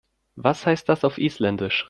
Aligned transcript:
Was 0.35 0.65
heißt 0.65 0.89
das 0.89 1.05
auf 1.05 1.19
Isländisch? 1.19 1.79